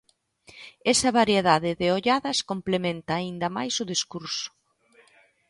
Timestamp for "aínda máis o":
3.15-3.89